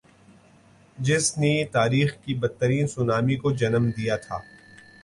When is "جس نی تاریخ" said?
0.97-2.15